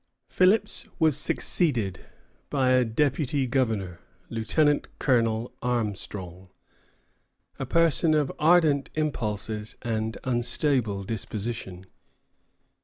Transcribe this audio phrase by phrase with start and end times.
[0.25, 1.99] Philipps was succeeded
[2.49, 3.99] by a deputy governor,
[4.31, 6.49] Lieutenant Colonel Armstrong,
[7.59, 11.85] a person of ardent impulses and unstable disposition.